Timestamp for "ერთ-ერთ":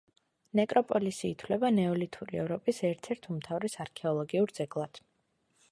2.91-3.31